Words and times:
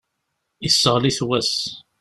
Yesseɣli-t 0.63 1.19
wass. 1.27 1.53